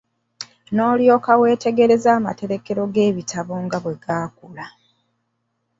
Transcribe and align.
N'olyoka 0.75 1.31
weetegereza 1.41 2.09
amaterekero 2.19 2.81
g'ebitabo 2.93 3.53
nga 3.65 3.77
bwe 3.83 3.95
gaakula. 4.03 4.65